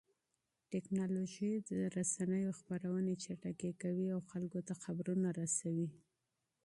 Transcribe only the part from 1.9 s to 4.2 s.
رسنيو خپرونې چټکې کوي او